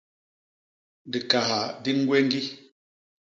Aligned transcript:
Dikaha 1.11 1.59
di 1.83 1.91
ñgwéñgi. 1.99 2.41